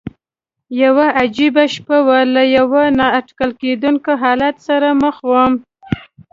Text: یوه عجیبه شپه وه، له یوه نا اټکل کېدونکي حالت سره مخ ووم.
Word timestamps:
یوه 0.81 1.05
عجیبه 1.21 1.63
شپه 1.73 1.97
وه، 2.05 2.19
له 2.33 2.43
یوه 2.57 2.83
نا 2.97 3.07
اټکل 3.19 3.51
کېدونکي 3.61 4.13
حالت 4.21 4.55
سره 4.67 4.87
مخ 5.01 5.15
ووم. 5.29 5.53